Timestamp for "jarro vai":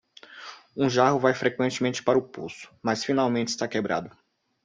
0.89-1.31